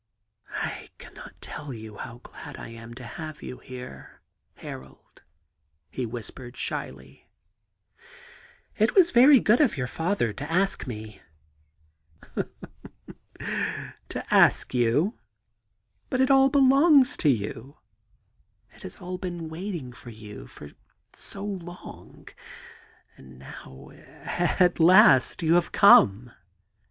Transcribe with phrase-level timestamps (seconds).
[0.53, 4.23] *I cannot tell you how glad I am to have you here,
[4.55, 5.21] Harold,'
[5.91, 7.27] he whispered shyly.
[7.97, 11.21] * It was very good of your father to ask me.'
[13.39, 15.21] ^ To ask you I
[16.09, 17.77] But it all belongs to you
[18.73, 20.71] I It has all been waiting for you for
[21.13, 22.27] so long—
[23.17, 26.31] and now, at last, you have come.'